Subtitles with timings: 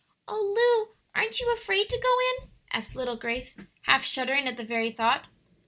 [0.27, 4.63] "Oh Lu, aren't you afraid to go in?" asked little Grace, half shuddering at the
[4.63, 5.27] very thought.